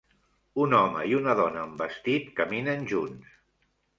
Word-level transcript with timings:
Un 0.63 0.71
home 0.77 1.03
i 1.09 1.13
una 1.17 1.35
dona 1.41 1.61
amb 1.65 1.83
vestit 1.83 2.33
caminen 2.39 2.87
junts. 2.95 3.39